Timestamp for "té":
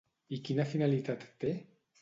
1.45-1.57